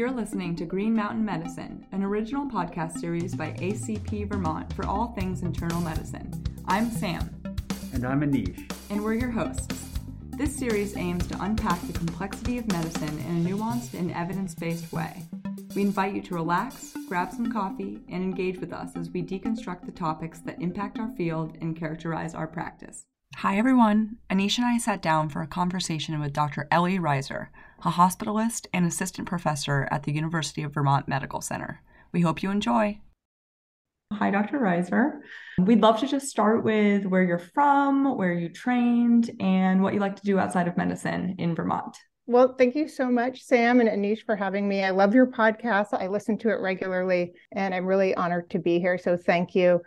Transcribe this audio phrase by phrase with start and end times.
[0.00, 5.08] You're listening to Green Mountain Medicine, an original podcast series by ACP Vermont for all
[5.08, 6.42] things internal medicine.
[6.64, 7.28] I'm Sam.
[7.92, 8.72] And I'm Anish.
[8.88, 9.90] And we're your hosts.
[10.38, 14.90] This series aims to unpack the complexity of medicine in a nuanced and evidence based
[14.90, 15.22] way.
[15.76, 19.84] We invite you to relax, grab some coffee, and engage with us as we deconstruct
[19.84, 23.04] the topics that impact our field and characterize our practice.
[23.40, 24.18] Hi, everyone.
[24.28, 26.68] Anish and I sat down for a conversation with Dr.
[26.70, 27.46] Ellie Reiser,
[27.82, 31.80] a hospitalist and assistant professor at the University of Vermont Medical Center.
[32.12, 33.00] We hope you enjoy.
[34.12, 34.58] Hi, Dr.
[34.58, 35.20] Reiser.
[35.58, 40.00] We'd love to just start with where you're from, where you trained, and what you
[40.00, 41.96] like to do outside of medicine in Vermont.
[42.26, 44.84] Well, thank you so much, Sam and Anish, for having me.
[44.84, 45.94] I love your podcast.
[45.94, 48.98] I listen to it regularly, and I'm really honored to be here.
[48.98, 49.80] So, thank you.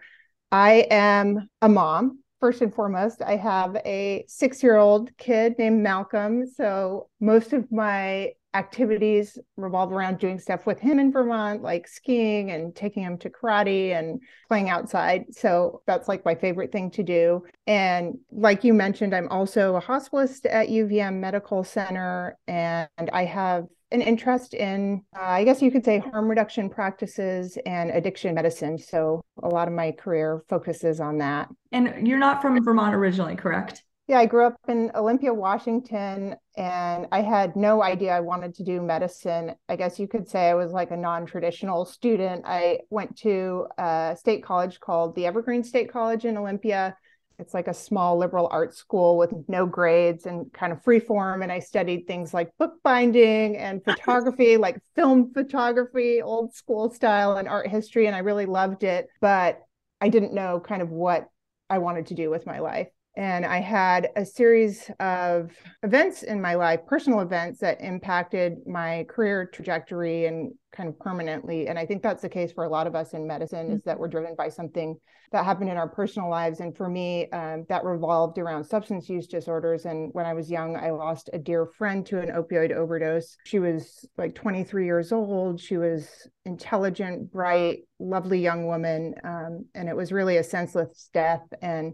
[0.52, 5.82] I am a mom first and foremost, I have a six year old kid named
[5.82, 6.46] Malcolm.
[6.46, 12.52] So most of my activities revolve around doing stuff with him in Vermont, like skiing
[12.52, 15.24] and taking him to karate and playing outside.
[15.34, 17.46] So that's like my favorite thing to do.
[17.66, 23.68] And like you mentioned, I'm also a hospitalist at UVM Medical Center, and I have
[23.94, 28.78] an interest in, uh, I guess you could say, harm reduction practices and addiction medicine.
[28.78, 31.50] So a lot of my career focuses on that.
[31.72, 33.84] And you're not from Vermont originally, correct?
[34.08, 38.64] Yeah, I grew up in Olympia, Washington, and I had no idea I wanted to
[38.64, 39.56] do medicine.
[39.70, 42.44] I guess you could say I was like a non traditional student.
[42.46, 46.98] I went to a state college called the Evergreen State College in Olympia
[47.40, 51.42] it's like a small liberal arts school with no grades and kind of free form.
[51.42, 57.48] And I studied things like bookbinding and photography, like film photography, old school style, and
[57.48, 58.08] art history.
[58.08, 59.08] And I really loved it.
[59.20, 59.62] But
[60.00, 61.28] I didn't know kind of what
[61.70, 62.90] I wanted to do with my life.
[63.16, 65.52] And I had a series of
[65.84, 71.68] events in my life, personal events that impacted my career trajectory and kind of permanently.
[71.68, 73.76] And I think that's the case for a lot of us in medicine mm-hmm.
[73.76, 74.98] is that we're driven by something
[75.32, 76.60] that happened in our personal lives.
[76.60, 79.86] And for me, um, that revolved around substance use disorders.
[79.86, 83.38] And when I was young, I lost a dear friend to an opioid overdose.
[83.44, 85.60] She was like 23 years old.
[85.62, 86.08] She was
[86.46, 89.14] intelligent, bright, lovely young woman.
[89.24, 91.44] Um, and it was really a senseless death.
[91.62, 91.94] And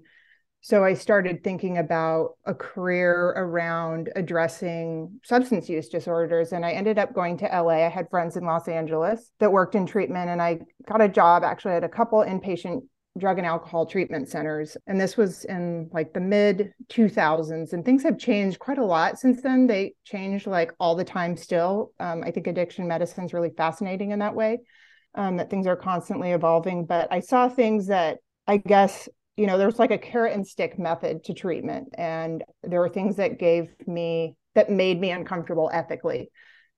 [0.61, 6.51] so I started thinking about a career around addressing substance use disorders.
[6.51, 7.85] And I ended up going to LA.
[7.85, 11.43] I had friends in Los Angeles that worked in treatment, and I got a job
[11.43, 12.81] actually at a couple inpatient
[13.17, 14.75] drug and alcohol treatment centers.
[14.85, 17.71] And this was in like the mid 2000s.
[17.71, 19.65] And things have changed quite a lot since then.
[19.65, 21.93] They changed like all the time still.
[21.99, 24.59] Um, I think addiction medicine is really fascinating in that way,
[25.15, 26.85] um, that things are constantly evolving.
[26.85, 29.07] But I saw things that I guess
[29.39, 31.87] you know, there's like a carrot and stick method to treatment.
[31.97, 36.29] And there were things that gave me, that made me uncomfortable ethically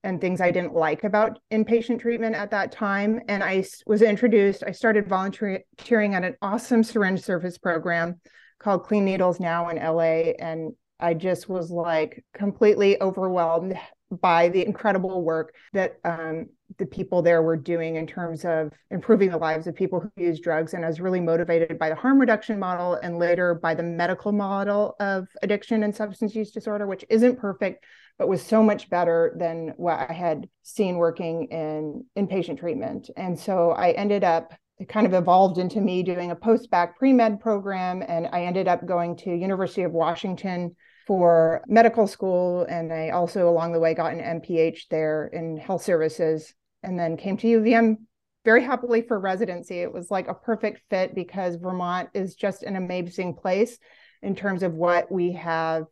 [0.04, 3.22] and things I didn't like about inpatient treatment at that time.
[3.28, 8.22] And I was introduced, I started volunteering at an awesome syringe service program
[8.60, 10.34] called Clean Needles Now in LA.
[10.38, 13.76] And I just was like completely overwhelmed
[14.12, 19.30] by the incredible work that um, the people there were doing in terms of improving
[19.30, 20.74] the lives of people who use drugs.
[20.74, 24.32] And I was really motivated by the harm reduction model and later by the medical
[24.32, 27.86] model of addiction and substance use disorder, which isn't perfect,
[28.18, 33.10] but was so much better than what I had seen working in inpatient treatment.
[33.18, 37.40] And so I ended up it kind of evolved into me doing a post-bac pre-med
[37.40, 42.66] program and I ended up going to University of Washington for medical school.
[42.68, 47.18] And I also, along the way, got an MPH there in health services and then
[47.18, 47.98] came to UVM
[48.44, 49.80] very happily for residency.
[49.80, 53.78] It was like a perfect fit because Vermont is just an amazing place
[54.22, 55.86] in terms of what we have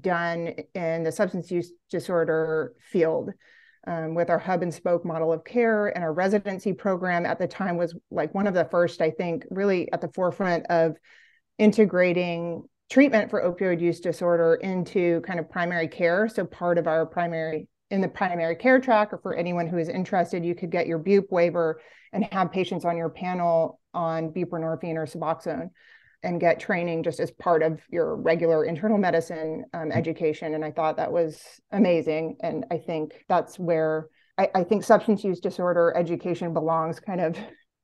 [0.00, 3.30] done in the substance use disorder field.
[3.86, 7.46] Um, with our hub and spoke model of care and our residency program at the
[7.46, 10.96] time was like one of the first, I think, really at the forefront of
[11.56, 16.28] integrating treatment for opioid use disorder into kind of primary care.
[16.28, 19.88] So part of our primary in the primary care track, or for anyone who is
[19.88, 21.80] interested, you could get your BUP waiver
[22.12, 25.70] and have patients on your panel on buprenorphine or Suboxone
[26.22, 30.54] and get training just as part of your regular internal medicine um, education.
[30.54, 31.40] And I thought that was
[31.70, 32.36] amazing.
[32.42, 37.38] And I think that's where I, I think substance use disorder education belongs kind of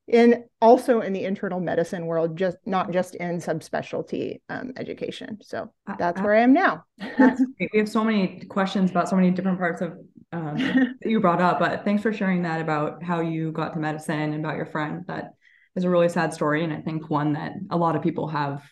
[0.07, 5.39] in also in the internal medicine world, just not just in subspecialty um, education.
[5.43, 6.85] So that's where I am now.
[7.19, 9.93] we have so many questions about so many different parts of
[10.33, 10.57] um,
[11.01, 14.33] that you brought up, but thanks for sharing that about how you got to medicine
[14.33, 15.05] and about your friend.
[15.07, 15.35] That
[15.75, 18.63] is a really sad story, and I think one that a lot of people have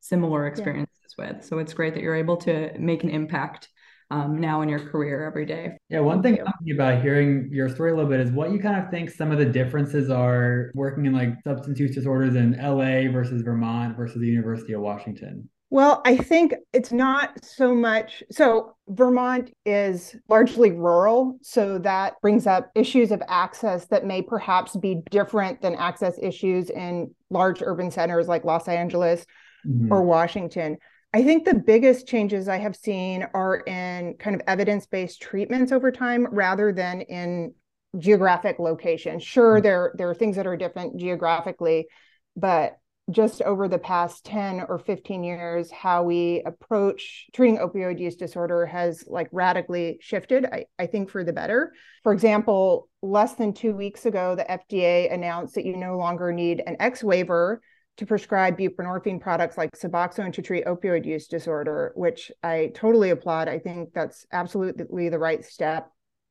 [0.00, 1.32] similar experiences yeah.
[1.32, 1.44] with.
[1.44, 3.68] So it's great that you're able to make an impact
[4.10, 5.76] um, now in your career every day.
[5.88, 6.38] Yeah, one thing
[6.72, 9.38] about hearing your story a little bit is what you kind of think some of
[9.38, 14.26] the differences are working in like substance use disorders in LA versus Vermont versus the
[14.26, 15.48] University of Washington.
[15.72, 18.24] Well, I think it's not so much.
[18.32, 21.38] So, Vermont is largely rural.
[21.42, 26.70] So, that brings up issues of access that may perhaps be different than access issues
[26.70, 29.24] in large urban centers like Los Angeles
[29.64, 29.92] mm-hmm.
[29.92, 30.76] or Washington.
[31.12, 35.72] I think the biggest changes I have seen are in kind of evidence based treatments
[35.72, 37.54] over time rather than in
[37.98, 39.18] geographic location.
[39.18, 39.64] Sure, mm-hmm.
[39.64, 41.88] there, there are things that are different geographically,
[42.36, 42.76] but
[43.10, 48.66] just over the past 10 or 15 years how we approach treating opioid use disorder
[48.66, 51.72] has like radically shifted I, I think for the better
[52.02, 56.62] for example less than two weeks ago the fda announced that you no longer need
[56.64, 57.60] an x waiver
[58.00, 63.46] to prescribe buprenorphine products like suboxone to treat opioid use disorder which i totally applaud.
[63.46, 65.90] I think that's absolutely the right step.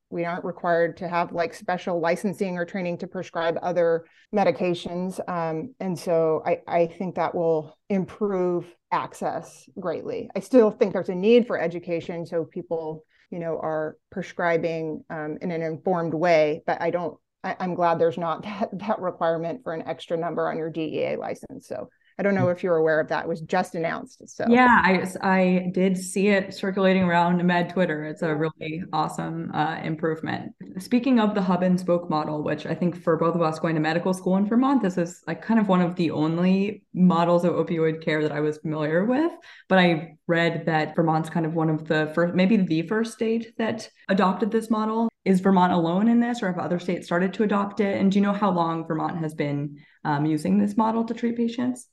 [0.10, 5.76] We aren't required to have like special licensing or training to prescribe other medications um,
[5.80, 10.28] and so I, I think that will improve access greatly.
[10.36, 15.38] I still think there's a need for education so people you know are prescribing um,
[15.40, 19.64] in an informed way but i don't I, am glad there's not that, that requirement
[19.64, 21.90] for an extra number on your dea license so
[22.20, 23.24] I don't know if you're aware of that.
[23.24, 24.22] It was just announced.
[24.28, 28.04] So yeah, I I did see it circulating around Med Twitter.
[28.04, 30.52] It's a really awesome uh, improvement.
[30.80, 33.76] Speaking of the hub and spoke model, which I think for both of us going
[33.76, 37.46] to medical school in Vermont, this is like kind of one of the only models
[37.46, 39.32] of opioid care that I was familiar with.
[39.70, 43.54] But I read that Vermont's kind of one of the first, maybe the first state
[43.58, 45.09] that adopted this model.
[45.26, 48.00] Is Vermont alone in this, or have other states started to adopt it?
[48.00, 51.36] And do you know how long Vermont has been um, using this model to treat
[51.36, 51.88] patients?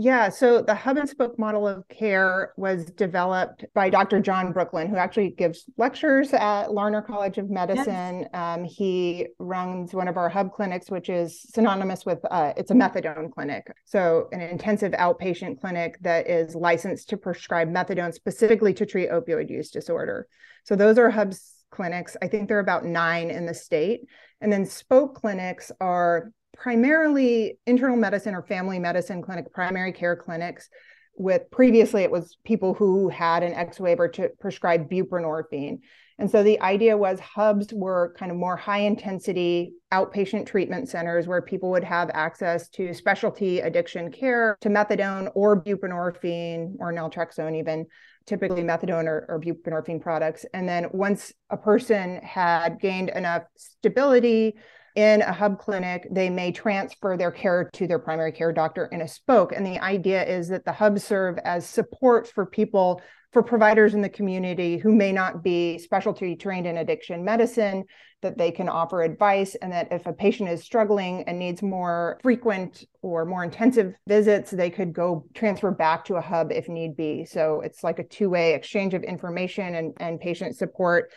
[0.00, 4.20] Yeah, so the hub and spoke model of care was developed by Dr.
[4.20, 8.20] John Brooklyn, who actually gives lectures at Larner College of Medicine.
[8.20, 8.28] Yes.
[8.32, 12.74] Um, he runs one of our hub clinics, which is synonymous with uh, it's a
[12.74, 18.86] methadone clinic, so an intensive outpatient clinic that is licensed to prescribe methadone specifically to
[18.86, 20.28] treat opioid use disorder.
[20.62, 22.16] So those are hubs clinics.
[22.22, 24.00] I think there are about nine in the state,
[24.40, 30.68] and then spoke clinics are primarily internal medicine or family medicine clinic, primary care clinics.
[31.16, 35.78] With previously, it was people who had an X waiver to prescribe buprenorphine.
[36.20, 41.28] And so the idea was hubs were kind of more high intensity outpatient treatment centers
[41.28, 47.56] where people would have access to specialty addiction care, to methadone or buprenorphine or naltrexone,
[47.56, 47.86] even
[48.28, 50.44] typically methadone or, or buprenorphine products.
[50.54, 54.54] And then once a person had gained enough stability,
[54.96, 59.00] in a hub clinic, they may transfer their care to their primary care doctor in
[59.00, 59.52] a spoke.
[59.52, 63.00] And the idea is that the hubs serve as support for people,
[63.32, 67.84] for providers in the community who may not be specialty trained in addiction medicine,
[68.22, 69.54] that they can offer advice.
[69.56, 74.50] And that if a patient is struggling and needs more frequent or more intensive visits,
[74.50, 77.24] they could go transfer back to a hub if need be.
[77.24, 81.10] So it's like a two way exchange of information and, and patient support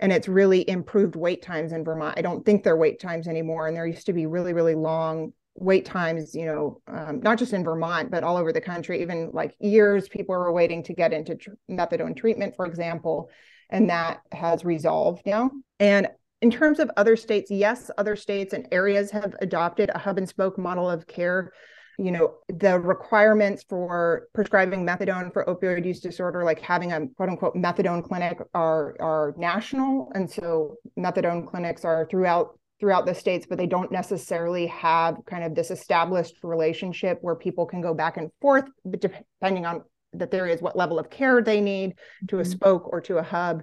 [0.00, 2.16] and it's really improved wait times in Vermont.
[2.16, 5.32] I don't think they're wait times anymore, and there used to be really, really long
[5.58, 6.34] wait times.
[6.34, 9.02] You know, um, not just in Vermont, but all over the country.
[9.02, 13.30] Even like years, people were waiting to get into tr- methadone treatment, for example,
[13.70, 15.50] and that has resolved now.
[15.78, 16.08] And
[16.40, 20.28] in terms of other states, yes, other states and areas have adopted a hub and
[20.28, 21.52] spoke model of care
[21.98, 27.28] you know the requirements for prescribing methadone for opioid use disorder like having a quote
[27.28, 33.46] unquote methadone clinic are are national and so methadone clinics are throughout throughout the states
[33.48, 38.16] but they don't necessarily have kind of this established relationship where people can go back
[38.16, 38.64] and forth
[38.98, 39.82] depending on
[40.12, 41.94] that there is what level of care they need
[42.28, 42.50] to a mm-hmm.
[42.50, 43.62] spoke or to a hub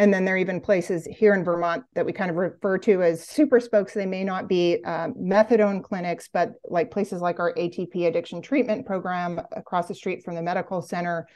[0.00, 3.02] and then there are even places here in Vermont that we kind of refer to
[3.02, 3.92] as super spokes.
[3.92, 8.86] They may not be um, methadone clinics, but like places like our ATP addiction treatment
[8.86, 11.26] program across the street from the medical center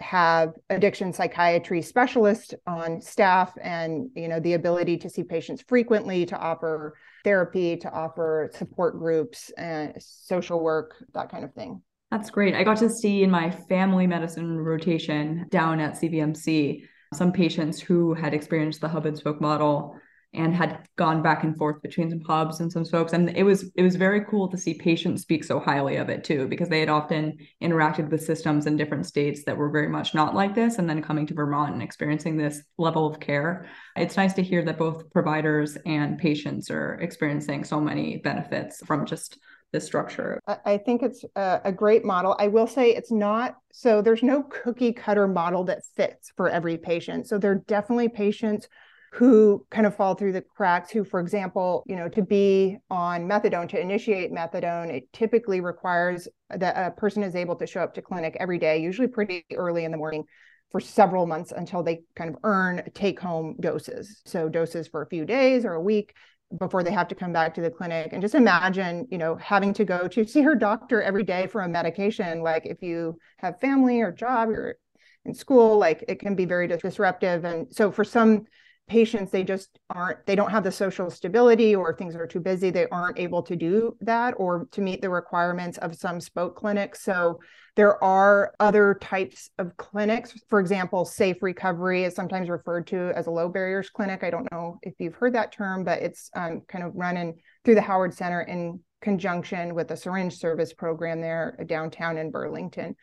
[0.00, 6.24] have addiction psychiatry specialists on staff and you know the ability to see patients frequently
[6.24, 11.82] to offer therapy to offer support groups and social work that kind of thing.
[12.10, 12.54] That's great.
[12.54, 16.82] I got to see in my family medicine rotation down at cvmc
[17.14, 19.96] some patients who had experienced the hub and spoke model
[20.34, 23.70] and had gone back and forth between some hubs and some spokes and it was
[23.76, 26.80] it was very cool to see patients speak so highly of it too because they
[26.80, 30.76] had often interacted with systems in different states that were very much not like this
[30.78, 33.66] and then coming to Vermont and experiencing this level of care
[33.96, 39.06] it's nice to hear that both providers and patients are experiencing so many benefits from
[39.06, 39.38] just
[39.72, 40.40] this structure?
[40.64, 42.34] I think it's a, great model.
[42.38, 46.78] I will say it's not so there's no cookie cutter model that fits for every
[46.78, 47.26] patient.
[47.26, 48.66] So there are definitely patients
[49.12, 53.26] who kind of fall through the cracks who for example you know to be on
[53.26, 57.94] methadone to initiate methadone it typically requires that a person is able to show up
[57.94, 60.24] to clinic every day usually pretty early in the morning
[60.70, 64.20] for several months until they kind of earn take home doses.
[64.26, 66.14] So doses for a few days or a week
[66.58, 68.12] before they have to come back to the clinic.
[68.12, 71.62] And just imagine you know having to go to see her doctor every day for
[71.62, 72.42] a medication.
[72.42, 74.78] Like if you have family or job or
[75.24, 77.44] in school like it can be very disruptive.
[77.44, 78.44] And so for some
[78.88, 82.70] patients they just aren't they don't have the social stability or things are too busy
[82.70, 87.02] they aren't able to do that or to meet the requirements of some spoke clinics
[87.02, 87.38] so
[87.78, 93.28] there are other types of clinics for example safe recovery is sometimes referred to as
[93.28, 94.24] a low barriers clinic.
[94.24, 97.76] I don't know if you've heard that term but it's um, kind of running through
[97.76, 102.96] the howard center in conjunction with a syringe service program there downtown in burlington.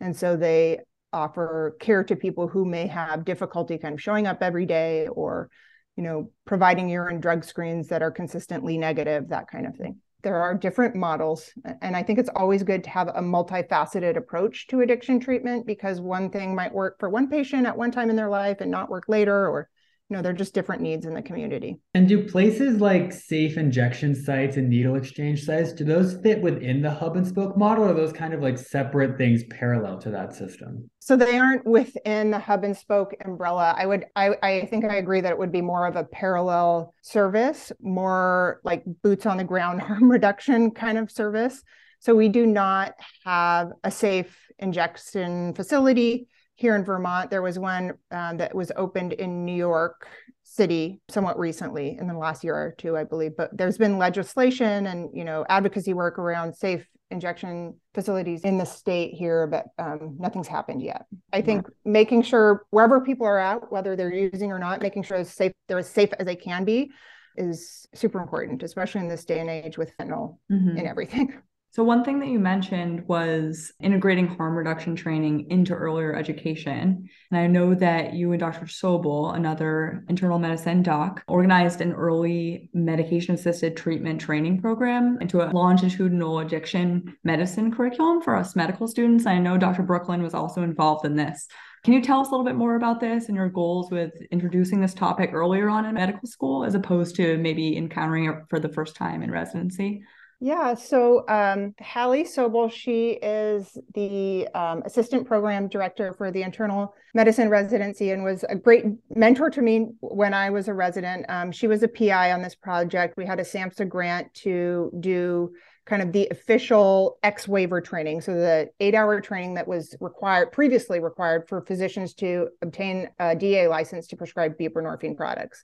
[0.00, 0.80] And so they
[1.12, 5.50] offer care to people who may have difficulty kind of showing up every day or
[5.96, 9.98] you know providing urine drug screens that are consistently negative that kind of thing.
[10.22, 11.50] There are different models
[11.80, 16.00] and i think it's always good to have a multifaceted approach to addiction treatment because
[16.00, 18.88] one thing might work for one patient at one time in their life and not
[18.88, 19.68] work later or
[20.12, 21.78] you know, they're just different needs in the community.
[21.94, 26.82] And do places like safe injection sites and needle exchange sites, do those fit within
[26.82, 30.34] the hub and spoke model or those kind of like separate things parallel to that
[30.34, 30.90] system?
[30.98, 33.74] So they aren't within the hub and spoke umbrella.
[33.74, 36.92] I would I, I think I agree that it would be more of a parallel
[37.00, 41.62] service, more like boots on the ground harm reduction kind of service.
[42.00, 46.28] So we do not have a safe injection facility
[46.62, 47.30] here in Vermont.
[47.30, 50.08] There was one um, that was opened in New York
[50.44, 53.32] City somewhat recently in the last year or two, I believe.
[53.36, 58.64] But there's been legislation and you know advocacy work around safe injection facilities in the
[58.64, 61.04] state here, but um, nothing's happened yet.
[61.32, 61.92] I think yeah.
[61.92, 65.52] making sure wherever people are at, whether they're using or not, making sure it's safe,
[65.68, 66.90] they're as safe as they can be,
[67.36, 70.78] is super important, especially in this day and age with fentanyl mm-hmm.
[70.78, 71.34] and everything.
[71.74, 77.08] So, one thing that you mentioned was integrating harm reduction training into earlier education.
[77.30, 78.66] And I know that you and Dr.
[78.66, 85.48] Sobel, another internal medicine doc, organized an early medication assisted treatment training program into a
[85.50, 89.24] longitudinal addiction medicine curriculum for us medical students.
[89.24, 89.82] And I know Dr.
[89.82, 91.48] Brooklyn was also involved in this.
[91.84, 94.82] Can you tell us a little bit more about this and your goals with introducing
[94.82, 98.68] this topic earlier on in medical school as opposed to maybe encountering it for the
[98.68, 100.04] first time in residency?
[100.44, 106.96] Yeah, so um, Hallie Sobel, she is the um, assistant program director for the internal
[107.14, 108.84] medicine residency and was a great
[109.14, 111.26] mentor to me when I was a resident.
[111.28, 113.16] Um, she was a PI on this project.
[113.16, 115.52] We had a SAMHSA grant to do
[115.84, 118.20] kind of the official X waiver training.
[118.20, 123.36] So the eight hour training that was required previously required for physicians to obtain a
[123.36, 125.62] DEA license to prescribe buprenorphine products.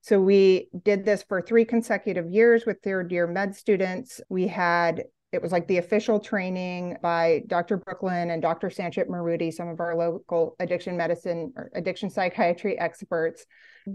[0.00, 4.20] So we did this for three consecutive years with third year med students.
[4.28, 7.76] We had it was like the official training by Dr.
[7.76, 8.70] Brooklyn and Dr.
[8.70, 13.44] Sanchit Maruti, some of our local addiction medicine or addiction psychiatry experts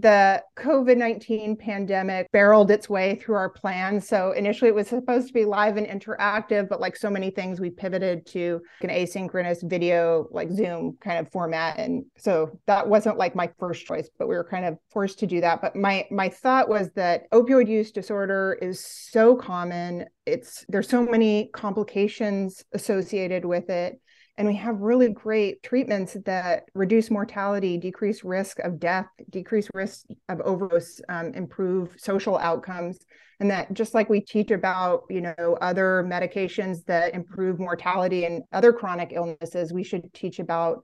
[0.00, 4.08] the COVID 19 pandemic barreled its way through our plans.
[4.08, 7.60] So initially it was supposed to be live and interactive, but like so many things,
[7.60, 11.78] we pivoted to an asynchronous video, like Zoom kind of format.
[11.78, 15.26] And so that wasn't like my first choice, but we were kind of forced to
[15.26, 15.60] do that.
[15.60, 20.06] But my my thought was that opioid use disorder is so common.
[20.26, 24.00] It's there's so many complications associated with it
[24.36, 30.06] and we have really great treatments that reduce mortality, decrease risk of death, decrease risk
[30.28, 32.98] of overdose, um, improve social outcomes.
[33.38, 38.42] And that just like we teach about, you know, other medications that improve mortality and
[38.52, 40.82] other chronic illnesses, we should teach about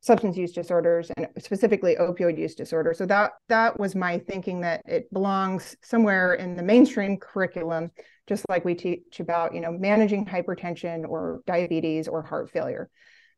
[0.00, 2.94] substance use disorders and specifically opioid use disorder.
[2.94, 7.90] So that that was my thinking that it belongs somewhere in the mainstream curriculum
[8.28, 12.88] just like we teach about you know managing hypertension or diabetes or heart failure.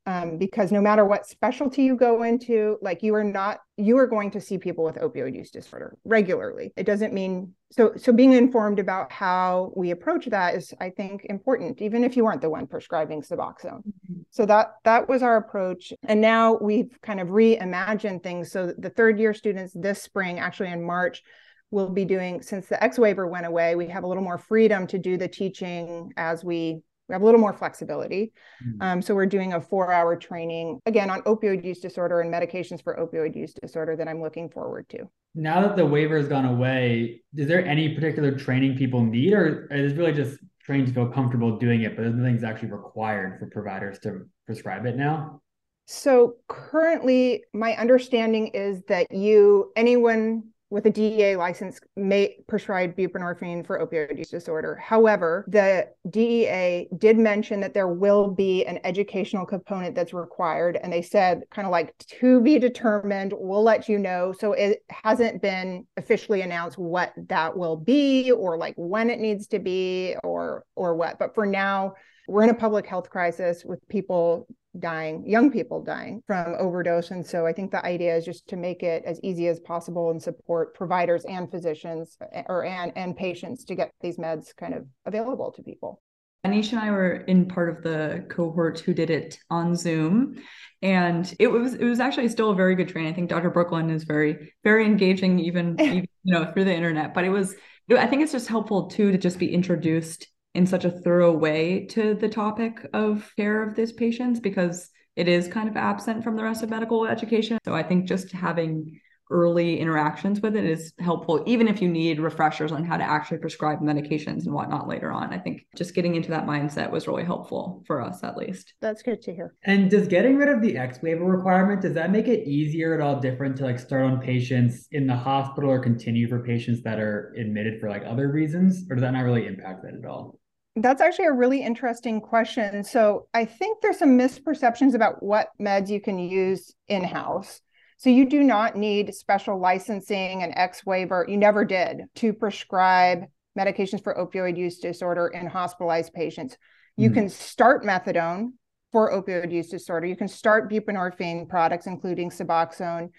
[0.07, 4.07] Um, because no matter what specialty you go into like you are not you are
[4.07, 6.73] going to see people with opioid use disorder regularly.
[6.75, 11.27] It doesn't mean so so being informed about how we approach that is i think
[11.27, 13.83] important even if you aren't the one prescribing suboxone.
[13.85, 14.23] Mm-hmm.
[14.31, 15.93] so that that was our approach.
[16.03, 18.51] And now we've kind of reimagined things.
[18.51, 21.23] So the third year students this spring actually in march
[21.71, 24.87] we'll be doing since the X waiver went away, we have a little more freedom
[24.89, 28.33] to do the teaching as we we have a little more flexibility.
[28.65, 28.83] Mm-hmm.
[28.83, 32.83] Um, so we're doing a four hour training again on opioid use disorder and medications
[32.83, 35.09] for opioid use disorder that I'm looking forward to.
[35.35, 39.67] Now that the waiver has gone away, is there any particular training people need, or
[39.73, 43.47] is it really just trained to feel comfortable doing it, but nothing's actually required for
[43.47, 45.41] providers to prescribe it now?
[45.87, 53.67] So currently, my understanding is that you, anyone with a DEA license may prescribe buprenorphine
[53.67, 54.77] for opioid use disorder.
[54.77, 60.79] However, the DEA did mention that there will be an educational component that's required.
[60.81, 64.33] And they said, kind of like to be determined, we'll let you know.
[64.39, 69.49] So it hasn't been officially announced what that will be or like when it needs
[69.49, 71.19] to be or or what.
[71.19, 71.95] But for now,
[72.29, 74.47] we're in a public health crisis with people
[74.79, 77.11] dying, young people dying from overdose.
[77.11, 80.11] And so I think the idea is just to make it as easy as possible
[80.11, 84.75] and support providers and physicians eh, or and, and patients to get these meds kind
[84.75, 86.01] of available to people.
[86.47, 90.37] Anisha and I were in part of the cohort who did it on Zoom.
[90.81, 93.13] And it was it was actually still a very good training.
[93.13, 93.51] I think Dr.
[93.51, 97.13] Brooklyn is very, very engaging, even, even you know, through the internet.
[97.13, 97.55] But it was
[97.91, 101.87] I think it's just helpful too to just be introduced in such a thorough way
[101.87, 106.37] to the topic of care of these patients because it is kind of absent from
[106.37, 107.59] the rest of medical education.
[107.65, 112.19] So I think just having early interactions with it is helpful, even if you need
[112.19, 115.33] refreshers on how to actually prescribe medications and whatnot later on.
[115.33, 118.75] I think just getting into that mindset was really helpful for us, at least.
[118.81, 119.55] That's good to hear.
[119.65, 123.01] And does getting rid of the X waiver requirement, does that make it easier at
[123.01, 126.99] all different to like start on patients in the hospital or continue for patients that
[126.99, 128.85] are admitted for like other reasons?
[128.91, 130.40] Or does that not really impact that at all?
[130.77, 132.85] That's actually a really interesting question.
[132.85, 137.61] So I think there's some misperceptions about what meds you can use in house.
[137.97, 141.27] So you do not need special licensing and X waiver.
[141.29, 143.25] You never did to prescribe
[143.59, 146.57] medications for opioid use disorder in hospitalized patients.
[146.97, 147.15] You mm.
[147.15, 148.53] can start methadone
[148.93, 150.07] for opioid use disorder.
[150.07, 153.11] You can start buprenorphine products, including Suboxone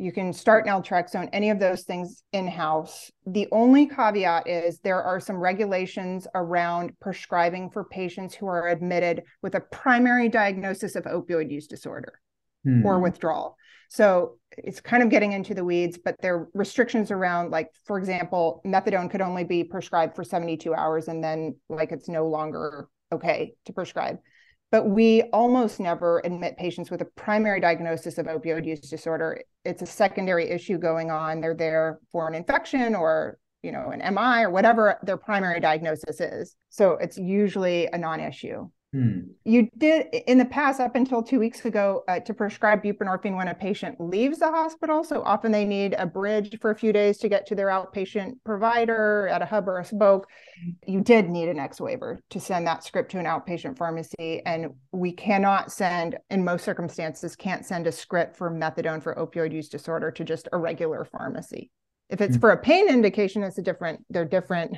[0.00, 3.10] you can start naltrexone, any of those things in house.
[3.26, 9.24] The only caveat is there are some regulations around prescribing for patients who are admitted
[9.42, 12.18] with a primary diagnosis of opioid use disorder
[12.64, 12.84] hmm.
[12.84, 13.56] or withdrawal.
[13.90, 17.98] So it's kind of getting into the weeds, but there are restrictions around, like, for
[17.98, 22.88] example, methadone could only be prescribed for 72 hours and then, like, it's no longer
[23.12, 24.18] okay to prescribe
[24.70, 29.42] but we almost never admit patients with a primary diagnosis of opioid use disorder.
[29.64, 31.40] It's a secondary issue going on.
[31.40, 36.20] They're there for an infection or you know an MI or whatever their primary diagnosis
[36.20, 36.56] is.
[36.68, 38.68] So it's usually a non-issue.
[38.92, 39.20] Hmm.
[39.44, 43.46] You did in the past, up until two weeks ago, uh, to prescribe buprenorphine when
[43.46, 45.04] a patient leaves the hospital.
[45.04, 48.32] So often they need a bridge for a few days to get to their outpatient
[48.44, 50.26] provider at a hub or a spoke.
[50.88, 54.42] You did need an X waiver to send that script to an outpatient pharmacy.
[54.44, 59.52] And we cannot send, in most circumstances, can't send a script for methadone for opioid
[59.52, 61.70] use disorder to just a regular pharmacy.
[62.08, 62.40] If it's hmm.
[62.40, 64.76] for a pain indication, it's a different, there are different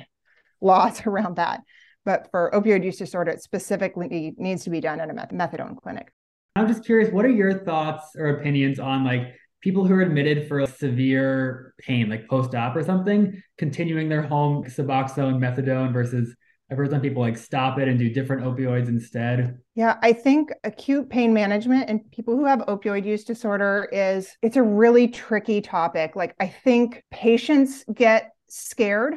[0.61, 1.61] laws around that
[2.05, 6.11] but for opioid use disorder, it specifically needs to be done in a methadone clinic.
[6.55, 10.47] I'm just curious, what are your thoughts or opinions on like people who are admitted
[10.47, 16.35] for severe pain, like post-op or something, continuing their home Suboxone, methadone versus
[16.69, 19.59] I've heard some people like stop it and do different opioids instead.
[19.75, 24.55] Yeah, I think acute pain management and people who have opioid use disorder is it's
[24.55, 26.15] a really tricky topic.
[26.15, 29.15] Like I think patients get scared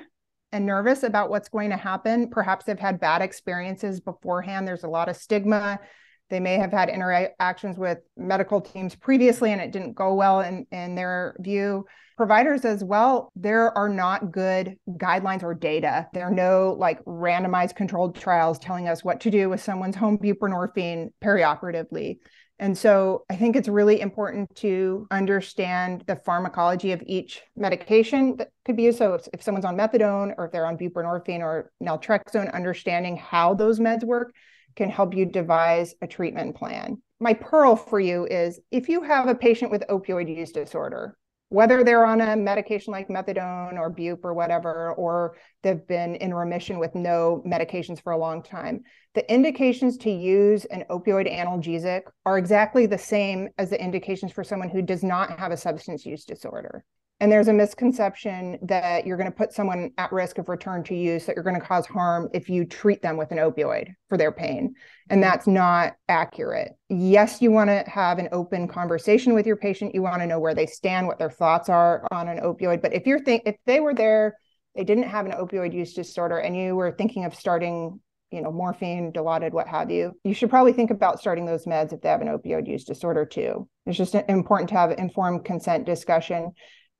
[0.52, 2.30] and nervous about what's going to happen.
[2.30, 4.66] Perhaps they've had bad experiences beforehand.
[4.66, 5.80] There's a lot of stigma.
[6.28, 10.66] They may have had interactions with medical teams previously and it didn't go well in,
[10.72, 11.85] in their view.
[12.16, 16.09] Providers as well, there are not good guidelines or data.
[16.14, 20.18] There are no like randomized controlled trials telling us what to do with someone's home
[20.18, 22.16] buprenorphine perioperatively.
[22.58, 28.48] And so I think it's really important to understand the pharmacology of each medication that
[28.64, 28.98] could be used.
[28.98, 33.52] So if, if someone's on methadone or if they're on buprenorphine or naltrexone, understanding how
[33.52, 34.32] those meds work
[34.74, 37.02] can help you devise a treatment plan.
[37.20, 41.16] My pearl for you is if you have a patient with opioid use disorder,
[41.48, 46.34] whether they're on a medication like methadone or bup or whatever, or they've been in
[46.34, 48.82] remission with no medications for a long time,
[49.16, 54.44] the indications to use an opioid analgesic are exactly the same as the indications for
[54.44, 56.85] someone who does not have a substance use disorder.
[57.18, 60.94] And there's a misconception that you're going to put someone at risk of return to
[60.94, 64.18] use, that you're going to cause harm if you treat them with an opioid for
[64.18, 64.74] their pain.
[65.09, 66.72] And that's not accurate.
[66.90, 69.94] Yes, you want to have an open conversation with your patient.
[69.94, 72.83] You want to know where they stand, what their thoughts are on an opioid.
[72.83, 74.37] But if you're think if they were there,
[74.74, 77.98] they didn't have an opioid use disorder, and you were thinking of starting
[78.30, 81.92] you know, morphine, Dilaudid, what have you, you should probably think about starting those meds
[81.92, 83.68] if they have an opioid use disorder too.
[83.86, 86.52] It's just important to have informed consent discussion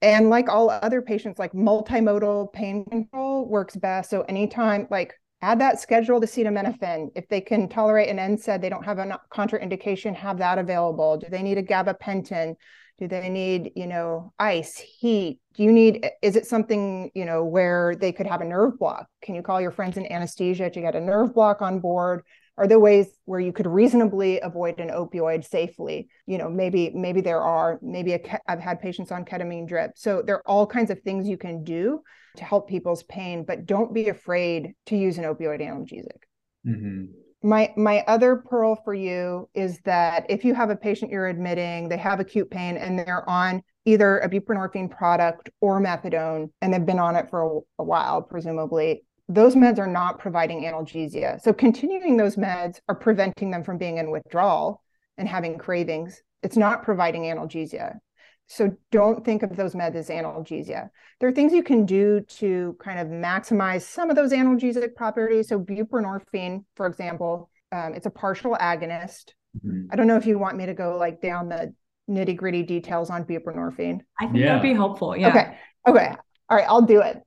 [0.03, 4.11] and like all other patients, like multimodal pain control works best.
[4.11, 7.09] So anytime, like add that schedule to acetaminophen.
[7.15, 11.17] If they can tolerate an NSAID, they don't have a contraindication, have that available.
[11.17, 12.55] Do they need a gabapentin?
[12.99, 15.41] Do they need, you know, ice, heat?
[15.55, 19.07] Do you need, is it something, you know, where they could have a nerve block?
[19.21, 22.23] Can you call your friends in anesthesia to get a nerve block on board?
[22.57, 26.09] Are there ways where you could reasonably avoid an opioid safely?
[26.25, 29.93] You know, maybe, maybe there are, maybe i I've had patients on ketamine drip.
[29.97, 32.01] So there are all kinds of things you can do
[32.37, 36.23] to help people's pain, but don't be afraid to use an opioid analgesic.
[36.67, 37.05] Mm-hmm.
[37.43, 41.89] My my other pearl for you is that if you have a patient you're admitting,
[41.89, 46.85] they have acute pain and they're on either a buprenorphine product or methadone and they've
[46.85, 51.41] been on it for a, a while, presumably, those meds are not providing analgesia.
[51.41, 54.83] So continuing those meds are preventing them from being in withdrawal
[55.19, 56.23] and having cravings.
[56.43, 57.99] It's not providing analgesia.
[58.49, 60.91] So don't think of those meds as analgesia.
[61.19, 65.49] There are things you can do to kind of maximize some of those analgesic properties.
[65.49, 69.33] So buprenorphine, for example, um, it's a partial agonist.
[69.57, 69.87] Mm-hmm.
[69.91, 71.75] I don't know if you want me to go like down the
[72.09, 74.01] nitty gritty details on buprenorphine.
[74.21, 74.47] I think yeah.
[74.47, 75.17] that'd be helpful.
[75.17, 75.29] Yeah.
[75.29, 75.59] Okay.
[75.89, 76.15] Okay.
[76.49, 76.67] All right.
[76.69, 77.21] I'll do it.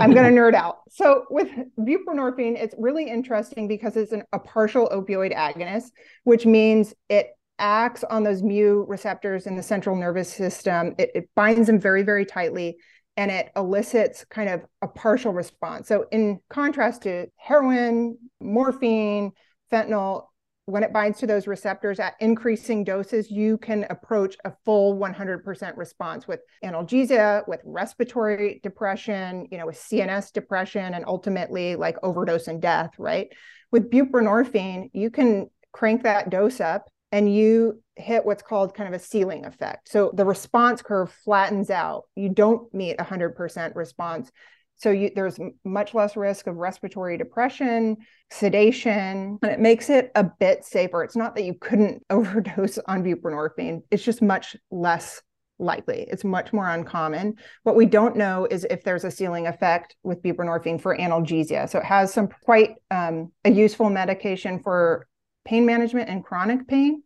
[0.00, 0.78] I'm going to nerd out.
[0.90, 5.90] So with buprenorphine, it's really interesting because it's an, a partial opioid agonist,
[6.24, 7.28] which means it
[7.62, 10.94] acts on those mu receptors in the central nervous system.
[10.98, 12.76] It, it binds them very, very tightly
[13.16, 15.88] and it elicits kind of a partial response.
[15.88, 19.32] So, in contrast to heroin, morphine,
[19.70, 20.24] fentanyl,
[20.66, 25.76] when it binds to those receptors at increasing doses, you can approach a full 100%
[25.76, 32.48] response with analgesia, with respiratory depression, you know, with CNS depression, and ultimately like overdose
[32.48, 33.28] and death, right?
[33.72, 38.98] With buprenorphine, you can crank that dose up and you hit what's called kind of
[38.98, 39.90] a ceiling effect.
[39.90, 42.04] So the response curve flattens out.
[42.16, 44.32] You don't meet 100% response.
[44.76, 47.98] So you, there's much less risk of respiratory depression,
[48.32, 51.04] sedation, and it makes it a bit safer.
[51.04, 55.22] It's not that you couldn't overdose on buprenorphine, it's just much less
[55.58, 56.06] likely.
[56.10, 57.36] It's much more uncommon.
[57.62, 61.68] What we don't know is if there's a ceiling effect with buprenorphine for analgesia.
[61.68, 65.06] So it has some quite um, a useful medication for
[65.44, 67.02] pain management and chronic pain,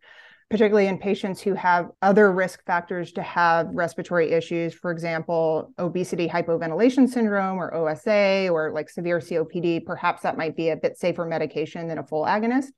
[0.50, 6.28] particularly in patients who have other risk factors to have respiratory issues, for example, obesity
[6.28, 9.84] hypoventilation syndrome or OSA or like severe COPD.
[9.84, 12.68] Perhaps that might be a bit safer medication than a full agonist.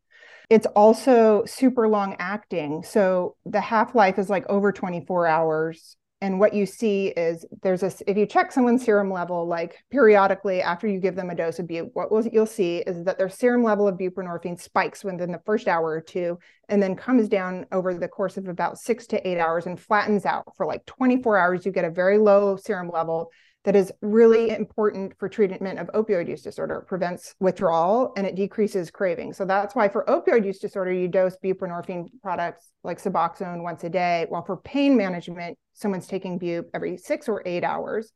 [0.49, 2.83] It's also super long acting.
[2.83, 7.83] So the half life is like over 24 hours and what you see is there's
[7.83, 11.59] a if you check someone's serum level like periodically after you give them a dose
[11.59, 15.40] of bup what you'll see is that their serum level of buprenorphine spikes within the
[15.44, 19.28] first hour or two and then comes down over the course of about six to
[19.28, 21.64] eight hours and flattens out for like 24 hours.
[21.64, 23.31] You get a very low serum level
[23.64, 26.77] that is really important for treatment of opioid use disorder.
[26.77, 29.33] It prevents withdrawal and it decreases craving.
[29.33, 33.90] So that's why for opioid use disorder, you dose buprenorphine products like Suboxone once a
[33.90, 38.12] day, while for pain management, someone's taking bup every six or eight hours.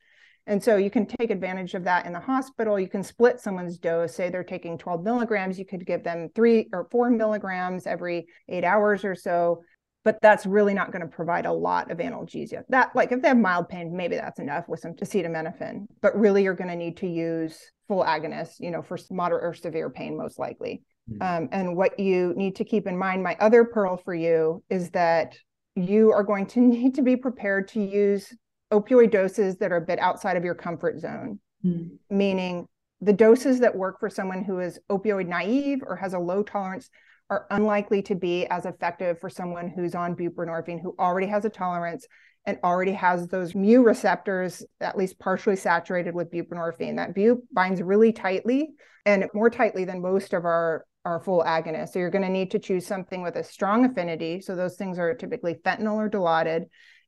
[0.47, 2.79] And so you can take advantage of that in the hospital.
[2.79, 4.15] You can split someone's dose.
[4.15, 8.65] Say they're taking 12 milligrams, you could give them three or four milligrams every eight
[8.65, 9.63] hours or so
[10.05, 12.63] but that's really not going to provide a lot of analgesia.
[12.69, 15.87] That, like, if they have mild pain, maybe that's enough with some acetaminophen.
[16.01, 19.55] But really, you're going to need to use full agonists, you know, for moderate or
[19.55, 20.83] severe pain, most likely.
[21.11, 21.23] Mm-hmm.
[21.23, 24.91] Um, and what you need to keep in mind, my other pearl for you is
[24.91, 25.37] that
[25.77, 28.35] you are going to need to be prepared to use
[28.73, 32.17] opioid doses that are a bit outside of your comfort zone, mm-hmm.
[32.17, 32.67] meaning
[33.01, 36.89] the doses that work for someone who is opioid naive or has a low tolerance
[37.31, 41.51] are unlikely to be as effective for someone who's on buprenorphine who already has a
[41.51, 42.07] tolerance
[42.45, 46.97] and already has those mu receptors at least partially saturated with buprenorphine.
[46.97, 48.71] That bup binds really tightly
[49.07, 51.89] and more tightly than most of our our full agonists.
[51.89, 54.41] So you're going to need to choose something with a strong affinity.
[54.41, 56.67] So those things are typically fentanyl or dilaudid.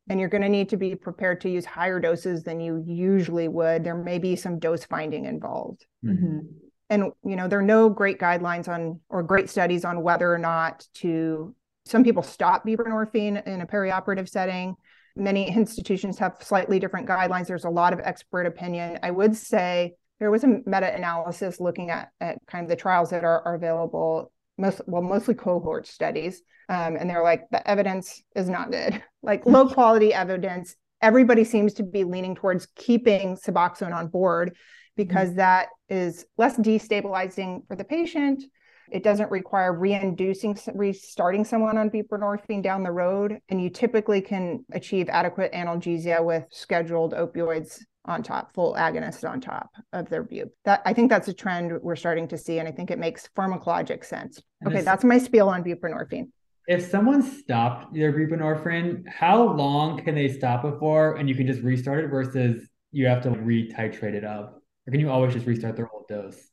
[0.08, 3.46] And you're going to need to be prepared to use higher doses than you usually
[3.46, 3.84] would.
[3.84, 5.86] There may be some dose finding involved.
[6.04, 10.32] Mm-hmm and you know there are no great guidelines on or great studies on whether
[10.32, 11.54] or not to
[11.86, 14.74] some people stop buprenorphine in a perioperative setting.
[15.16, 17.46] Many institutions have slightly different guidelines.
[17.46, 18.98] There's a lot of expert opinion.
[19.02, 23.24] I would say there was a meta-analysis looking at, at kind of the trials that
[23.24, 28.48] are, are available most well mostly cohort studies um, and they're like the evidence is
[28.48, 29.02] not good.
[29.22, 34.56] Like low quality evidence everybody seems to be leaning towards keeping suboxone on board
[34.96, 35.38] because mm-hmm.
[35.38, 38.42] that is less destabilizing for the patient.
[38.90, 43.38] It doesn't require reinducing, restarting someone on buprenorphine down the road.
[43.50, 49.42] And you typically can achieve adequate analgesia with scheduled opioids on top, full agonist on
[49.42, 50.52] top of their bupe.
[50.64, 53.28] That I think that's a trend we're starting to see, and I think it makes
[53.36, 54.40] pharmacologic sense.
[54.66, 56.28] Okay, that's my spiel on buprenorphine.
[56.66, 61.46] If someone stopped their buprenorphine, how long can they stop it for, and you can
[61.46, 65.46] just restart it versus you have to re-titrate it up, or can you always just
[65.46, 66.50] restart their whole dose?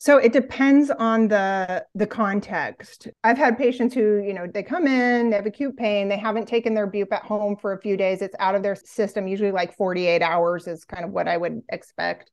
[0.00, 3.08] So it depends on the the context.
[3.24, 6.46] I've had patients who, you know, they come in, they have acute pain, they haven't
[6.46, 9.50] taken their bupe at home for a few days, it's out of their system, usually
[9.50, 12.30] like 48 hours is kind of what I would expect.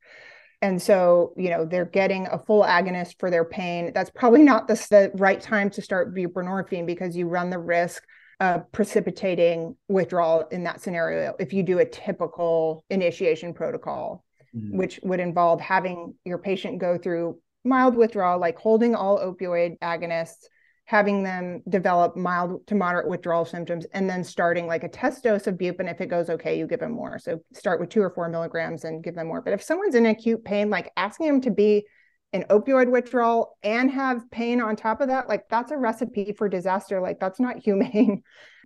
[0.65, 3.91] And so, you know, they're getting a full agonist for their pain.
[3.93, 8.03] That's probably not the, the right time to start buprenorphine because you run the risk
[8.39, 14.25] of precipitating withdrawal in that scenario if you do a typical initiation protocol,
[14.55, 14.75] mm-hmm.
[14.75, 20.45] which would involve having your patient go through mild withdrawal, like holding all opioid agonists,
[20.85, 25.47] having them develop mild to moderate withdrawal symptoms, and then starting like a test dose
[25.47, 25.79] of bupe.
[25.79, 27.17] And if it goes okay, you give them more.
[27.17, 29.41] So start with two or four milligrams and give them more.
[29.41, 31.85] But if someone's in acute pain, like asking them to be
[32.33, 36.47] an opioid withdrawal and have pain on top of that, like that's a recipe for
[36.47, 37.01] disaster.
[37.01, 38.21] Like that's not humane.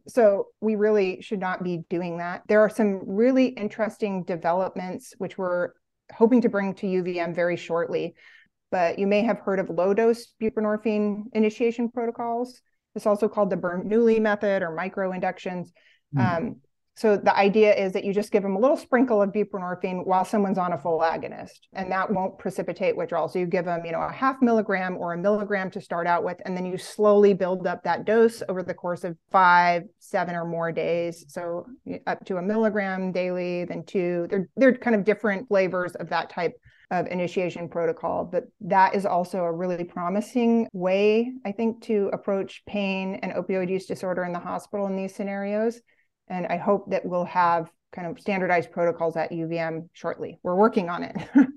[0.07, 2.43] So we really should not be doing that.
[2.47, 5.69] There are some really interesting developments which we're
[6.13, 8.15] hoping to bring to UVM very shortly
[8.71, 12.61] but you may have heard of low dose buprenorphine initiation protocols.
[12.95, 15.71] It's also called the Bernese method or micro inductions.
[16.15, 16.37] Mm.
[16.37, 16.55] Um,
[16.99, 20.25] so the idea is that you just give them a little sprinkle of buprenorphine while
[20.25, 23.29] someone's on a full agonist, and that won't precipitate withdrawal.
[23.29, 26.25] So you give them, you know, a half milligram or a milligram to start out
[26.25, 30.35] with, and then you slowly build up that dose over the course of five, seven,
[30.35, 31.23] or more days.
[31.29, 31.67] So
[32.05, 34.27] up to a milligram daily, then two.
[34.29, 36.51] They're they're kind of different flavors of that type
[36.91, 38.25] of initiation protocol.
[38.25, 43.69] But that is also a really promising way, I think, to approach pain and opioid
[43.69, 45.79] use disorder in the hospital in these scenarios.
[46.27, 50.39] And I hope that we'll have kind of standardized protocols at UVM shortly.
[50.43, 51.15] We're working on it.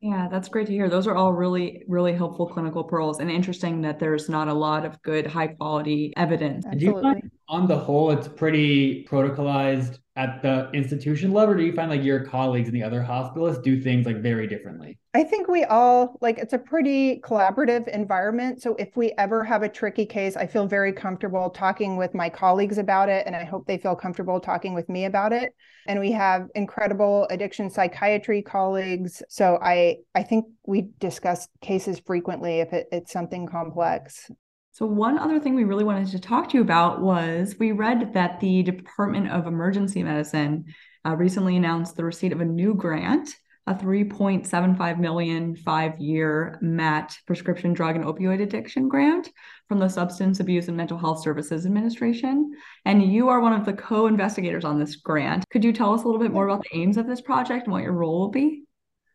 [0.00, 0.90] Yeah, that's great to hear.
[0.90, 4.84] Those are all really, really helpful clinical pearls and interesting that there's not a lot
[4.84, 6.66] of good, high quality evidence.
[6.66, 7.22] Absolutely.
[7.48, 12.02] on the whole, it's pretty protocolized at the institution level, or do you find like
[12.02, 14.98] your colleagues in the other hospitalists do things like very differently?
[15.12, 18.62] I think we all like it's a pretty collaborative environment.
[18.62, 22.30] So if we ever have a tricky case, I feel very comfortable talking with my
[22.30, 23.26] colleagues about it.
[23.26, 25.54] And I hope they feel comfortable talking with me about it.
[25.86, 29.22] And we have incredible addiction psychiatry colleagues.
[29.28, 34.30] So I I think we discuss cases frequently if it, it's something complex.
[34.76, 38.12] So, one other thing we really wanted to talk to you about was we read
[38.12, 40.66] that the Department of Emergency Medicine
[41.06, 43.30] uh, recently announced the receipt of a new grant,
[43.66, 49.30] a 3.75 million five year MAT prescription drug and opioid addiction grant
[49.66, 52.52] from the Substance Abuse and Mental Health Services Administration.
[52.84, 55.48] And you are one of the co investigators on this grant.
[55.48, 57.72] Could you tell us a little bit more about the aims of this project and
[57.72, 58.65] what your role will be?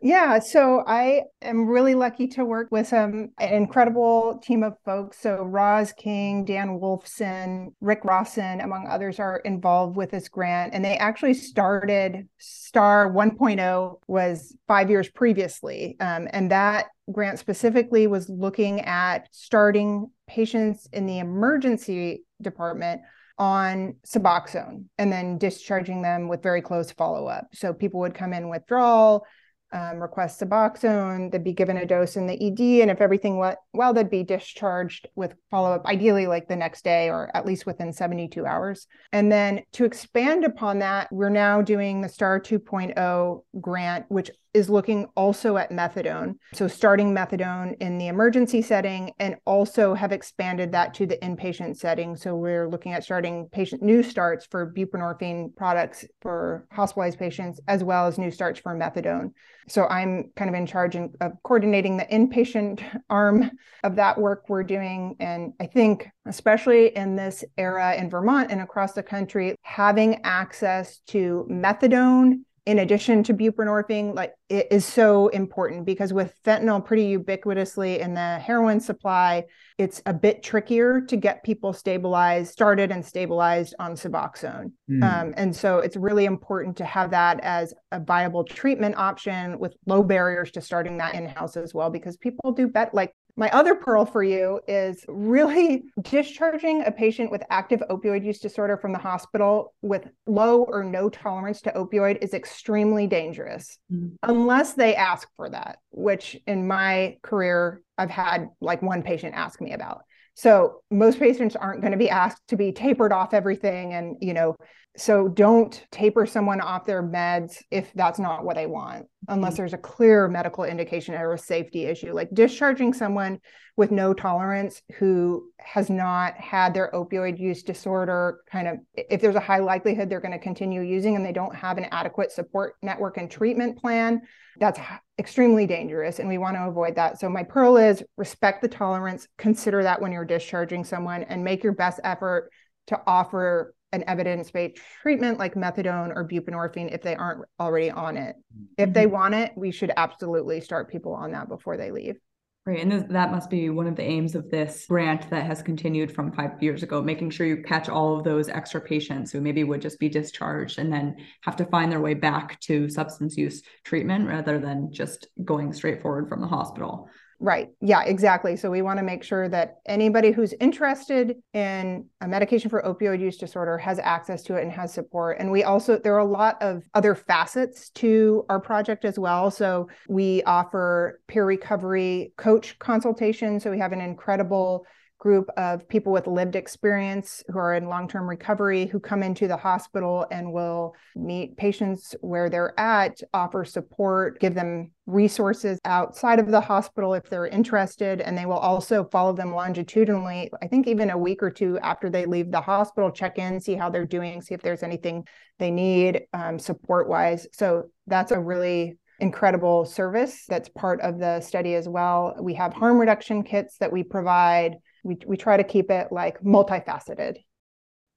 [0.03, 5.19] Yeah, so I am really lucky to work with um, an incredible team of folks.
[5.19, 10.73] So Roz King, Dan Wolfson, Rick Rawson, among others, are involved with this grant.
[10.73, 15.97] And they actually started STAR 1.0 was five years previously.
[15.99, 23.01] Um, and that grant specifically was looking at starting patients in the emergency department
[23.37, 27.49] on Suboxone and then discharging them with very close follow up.
[27.53, 29.25] So people would come in withdrawal
[29.73, 33.57] um, request Suboxone, they'd be given a dose in the ED, and if everything went
[33.73, 37.65] well, they'd be discharged with follow up, ideally like the next day or at least
[37.65, 38.88] within 72 hours.
[39.12, 44.69] And then to expand upon that, we're now doing the STAR 2.0 grant, which is
[44.69, 46.35] looking also at methadone.
[46.53, 51.77] So, starting methadone in the emergency setting and also have expanded that to the inpatient
[51.77, 52.15] setting.
[52.15, 57.83] So, we're looking at starting patient new starts for buprenorphine products for hospitalized patients, as
[57.83, 59.31] well as new starts for methadone.
[59.67, 63.51] So, I'm kind of in charge of coordinating the inpatient arm
[63.83, 65.15] of that work we're doing.
[65.19, 70.99] And I think, especially in this era in Vermont and across the country, having access
[71.07, 77.17] to methadone in addition to buprenorphine like it is so important because with fentanyl pretty
[77.17, 79.43] ubiquitously in the heroin supply
[79.80, 85.04] it's a bit trickier to get people stabilized started and stabilized on suboxone mm.
[85.04, 89.76] um, and so it's really important to have that as a viable treatment option with
[89.88, 93.76] low barriers to starting that in-house as well because people do bet like My other
[93.76, 99.00] pearl for you is really discharging a patient with active opioid use disorder from the
[99.00, 104.15] hospital with low or no tolerance to opioid is extremely dangerous mm-hmm.
[104.24, 109.62] unless they ask for that, which in my career, I've had like one patient ask
[109.62, 110.02] me about.
[110.34, 114.34] So most patients aren't going to be asked to be tapered off everything and, you
[114.34, 114.56] know,
[114.97, 119.62] so don't taper someone off their meds if that's not what they want, unless mm-hmm.
[119.62, 122.13] there's a clear medical indication or a safety issue.
[122.13, 123.39] Like discharging someone
[123.77, 129.36] with no tolerance who has not had their opioid use disorder kind of, if there's
[129.36, 132.75] a high likelihood they're going to continue using and they don't have an adequate support
[132.82, 134.21] network and treatment plan,
[134.60, 134.80] that's
[135.17, 136.19] extremely dangerous.
[136.19, 137.17] And we want to avoid that.
[137.17, 141.63] So my pearl is respect the tolerance, consider that when you're discharging someone, and make
[141.63, 142.51] your best effort
[142.88, 148.36] to offer an evidence-based treatment like methadone or buprenorphine if they aren't already on it.
[148.77, 149.13] If they mm-hmm.
[149.13, 152.17] want it, we should absolutely start people on that before they leave.
[152.63, 152.80] Right.
[152.80, 156.13] And this, that must be one of the aims of this grant that has continued
[156.13, 159.63] from five years ago, making sure you catch all of those extra patients who maybe
[159.63, 163.63] would just be discharged and then have to find their way back to substance use
[163.84, 167.10] treatment rather than just going straight forward from the hospital.
[167.43, 167.69] Right.
[167.82, 168.56] Yeah, exactly.
[168.56, 173.19] So we want to make sure that anybody who's interested in a medication for opioid
[173.19, 175.38] use disorder has access to it and has support.
[175.39, 179.49] And we also, there are a lot of other facets to our project as well.
[179.49, 183.63] So we offer peer recovery coach consultations.
[183.63, 184.86] So we have an incredible
[185.21, 189.47] group of people with lived experience who are in long term recovery who come into
[189.47, 196.39] the hospital and will meet patients where they're at, offer support, give them resources outside
[196.39, 198.19] of the hospital if they're interested.
[198.19, 202.10] And they will also follow them longitudinally, I think even a week or two after
[202.10, 205.27] they leave the hospital, check in, see how they're doing, see if there's anything
[205.60, 207.45] they need um, support wise.
[207.53, 212.36] So that's a really incredible service that's part of the study as well.
[212.41, 216.41] We have harm reduction kits that we provide we, we try to keep it like
[216.41, 217.37] multifaceted.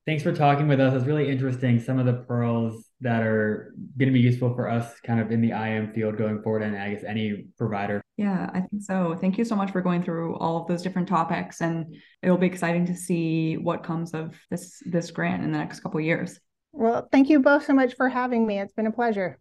[0.07, 0.93] Thanks for talking with us.
[0.93, 1.81] It's really interesting.
[1.81, 5.41] Some of the pearls that are going to be useful for us kind of in
[5.41, 8.03] the IM field going forward, and I guess any provider.
[8.19, 9.17] Yeah, I think so.
[9.19, 12.47] Thank you so much for going through all of those different topics, and it'll be
[12.47, 16.39] exciting to see what comes of this this grant in the next couple years.
[16.73, 18.61] Well, thank you both so much for having me.
[18.61, 19.39] It's been a pleasure.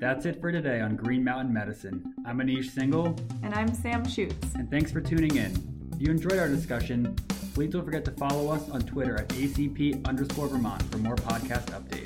[0.00, 2.14] That's it for today on Green Mountain Medicine.
[2.24, 3.14] I'm Anish Single.
[3.42, 4.54] And I'm Sam Schutz.
[4.54, 5.52] And thanks for tuning in.
[5.92, 7.14] If you enjoyed our discussion,
[7.52, 11.66] please don't forget to follow us on Twitter at ACP underscore Vermont for more podcast
[11.66, 11.99] updates.